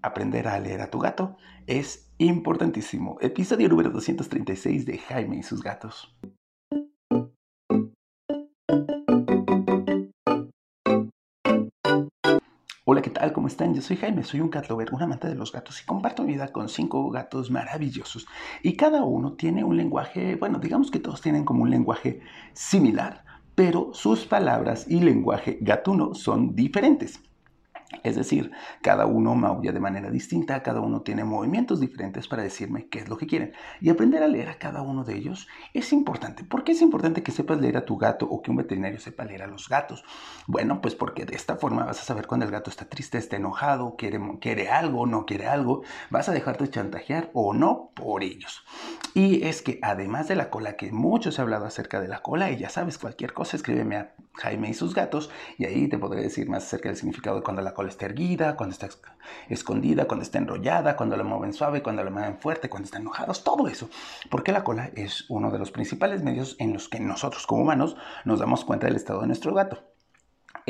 [0.00, 1.36] Aprender a leer a tu gato
[1.66, 3.18] es importantísimo.
[3.20, 6.16] Episodio número 236 de Jaime y sus gatos.
[12.84, 13.32] Hola, ¿qué tal?
[13.32, 13.74] ¿Cómo están?
[13.74, 16.34] Yo soy Jaime, soy un cat lover, un amante de los gatos y comparto mi
[16.34, 18.26] vida con cinco gatos maravillosos.
[18.62, 22.20] Y cada uno tiene un lenguaje, bueno, digamos que todos tienen como un lenguaje
[22.52, 23.24] similar,
[23.56, 27.20] pero sus palabras y lenguaje gatuno son diferentes.
[28.02, 28.52] Es decir,
[28.82, 33.08] cada uno maulla de manera distinta, cada uno tiene movimientos diferentes para decirme qué es
[33.08, 33.54] lo que quieren.
[33.80, 36.44] Y aprender a leer a cada uno de ellos es importante.
[36.44, 39.24] ¿Por qué es importante que sepas leer a tu gato o que un veterinario sepa
[39.24, 40.04] leer a los gatos?
[40.46, 43.36] Bueno, pues porque de esta forma vas a saber cuando el gato está triste, está
[43.36, 48.64] enojado, quiere, quiere algo, no quiere algo, vas a dejarte chantajear o no por ellos.
[49.14, 52.20] Y es que además de la cola, que mucho se ha hablado acerca de la
[52.20, 55.98] cola, y ya sabes, cualquier cosa, escríbeme a Jaime y sus gatos y ahí te
[55.98, 58.88] podré decir más acerca del significado de cuando la cola está erguida, cuando está
[59.48, 63.44] escondida, cuando está enrollada, cuando la mueven suave, cuando la mueven fuerte, cuando están enojados,
[63.44, 63.88] todo eso.
[64.30, 67.96] Porque la cola es uno de los principales medios en los que nosotros como humanos
[68.24, 69.97] nos damos cuenta del estado de nuestro gato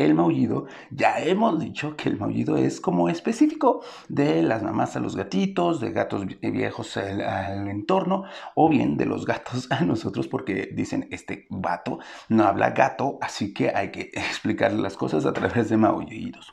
[0.05, 5.01] el maullido, ya hemos dicho que el maullido es como específico de las mamás a
[5.01, 10.71] los gatitos, de gatos viejos al, entorno, o bien de los gatos a nosotros, porque
[10.73, 15.69] dicen, este vato no habla gato, así que hay que explicarle las cosas a través
[15.69, 16.53] de maullidos.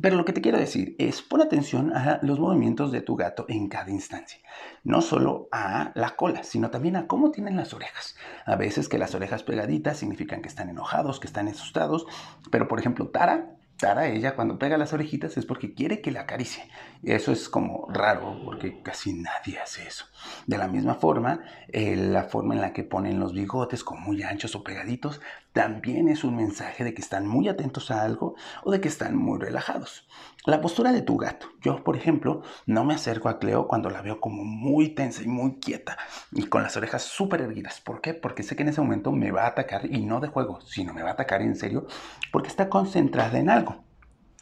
[0.00, 3.44] Pero lo que te quiero decir es pon atención a los movimientos de tu gato
[3.48, 4.38] en cada instancia.
[4.84, 8.14] No solo a la cola, sino también a cómo tienen las orejas.
[8.46, 12.06] A veces que las orejas pegaditas significan que están enojados, que están asustados.
[12.50, 16.20] Pero por ejemplo, Tara Tara, ella cuando pega las orejitas es porque quiere que la
[16.20, 16.68] acaricie.
[17.02, 20.04] Eso es como raro, porque casi nadie hace eso.
[20.46, 24.22] De la misma forma, eh, la forma en la que ponen los bigotes, como muy
[24.22, 25.22] anchos o pegaditos,
[25.54, 29.16] también es un mensaje de que están muy atentos a algo o de que están
[29.16, 30.06] muy relajados.
[30.46, 31.48] La postura de tu gato.
[31.60, 35.26] Yo, por ejemplo, no me acerco a Cleo cuando la veo como muy tensa y
[35.26, 35.98] muy quieta
[36.32, 37.82] y con las orejas súper erguidas.
[37.82, 38.14] ¿Por qué?
[38.14, 40.94] Porque sé que en ese momento me va a atacar y no de juego, sino
[40.94, 41.86] me va a atacar en serio
[42.32, 43.84] porque está concentrada en algo.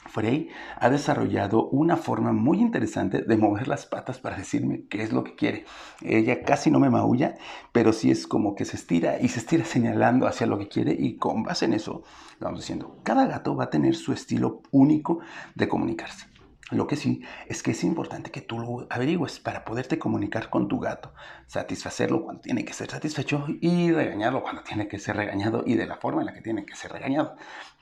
[0.08, 5.12] Frey ha desarrollado una forma muy interesante de mover las patas para decirme qué es
[5.12, 5.64] lo que quiere.
[6.02, 7.36] Ella casi no me maulla,
[7.72, 10.96] pero sí es como que se estira y se estira señalando hacia lo que quiere
[10.98, 12.02] y con base en eso,
[12.40, 15.20] vamos diciendo, cada gato va a tener su estilo único
[15.54, 16.26] de comunicarse.
[16.70, 20.68] Lo que sí es que es importante que tú lo averigües para poderte comunicar con
[20.68, 21.14] tu gato,
[21.46, 25.86] satisfacerlo cuando tiene que ser satisfecho y regañarlo cuando tiene que ser regañado y de
[25.86, 27.36] la forma en la que tiene que ser regañado.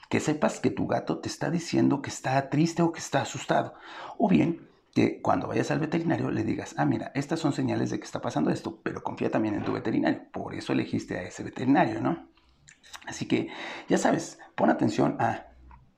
[0.09, 3.75] Que sepas que tu gato te está diciendo que está triste o que está asustado.
[4.19, 7.99] O bien que cuando vayas al veterinario le digas, ah, mira, estas son señales de
[7.99, 10.23] que está pasando esto, pero confía también en tu veterinario.
[10.33, 12.29] Por eso elegiste a ese veterinario, ¿no?
[13.07, 13.49] Así que,
[13.89, 15.49] ya sabes, pon atención a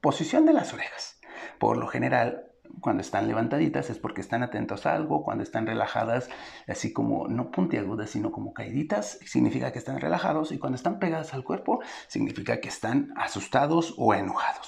[0.01, 1.21] posición de las orejas.
[1.59, 2.48] Por lo general,
[2.81, 6.29] cuando están levantaditas es porque están atentos a algo, cuando están relajadas,
[6.67, 11.35] así como no puntiagudas, sino como caíditas, significa que están relajados y cuando están pegadas
[11.35, 14.68] al cuerpo, significa que están asustados o enojados.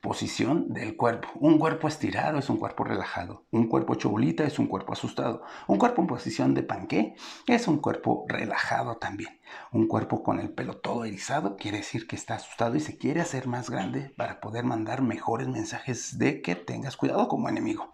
[0.00, 1.28] Posición del cuerpo.
[1.34, 3.44] Un cuerpo estirado es un cuerpo relajado.
[3.50, 5.42] Un cuerpo chobolita es un cuerpo asustado.
[5.66, 7.16] Un cuerpo en posición de panqué
[7.46, 9.38] es un cuerpo relajado también.
[9.72, 13.20] Un cuerpo con el pelo todo erizado quiere decir que está asustado y se quiere
[13.20, 17.92] hacer más grande para poder mandar mejores mensajes de que tengas cuidado como enemigo.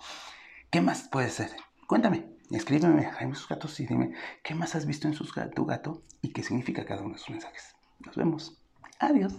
[0.71, 1.51] ¿Qué más puede ser?
[1.89, 2.37] Cuéntame.
[2.53, 4.13] Escríbeme Jaime sus gatos y dime
[4.45, 7.31] qué más has visto en sus, tu gato y qué significa cada uno de sus
[7.31, 7.75] mensajes.
[7.99, 8.63] Nos vemos.
[9.01, 9.35] Adiós.